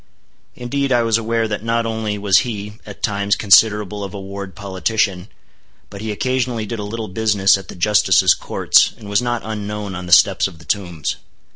Indeed 0.55 0.91
I 0.91 1.03
was 1.03 1.19
aware 1.19 1.47
that 1.47 1.63
not 1.63 1.85
only 1.85 2.17
was 2.17 2.39
he, 2.39 2.79
at 2.87 3.03
times, 3.03 3.35
considerable 3.35 4.03
of 4.03 4.15
a 4.15 4.19
ward 4.19 4.55
politician, 4.55 5.27
but 5.91 6.01
he 6.01 6.11
occasionally 6.11 6.65
did 6.65 6.79
a 6.79 6.83
little 6.83 7.07
business 7.07 7.55
at 7.55 7.67
the 7.67 7.75
Justices' 7.75 8.33
courts, 8.33 8.93
and 8.97 9.09
was 9.09 9.21
not 9.21 9.43
unknown 9.45 9.93
on 9.93 10.07
the 10.07 10.11
steps 10.11 10.47
of 10.47 10.57
the 10.57 10.65
Tombs. 10.65 11.17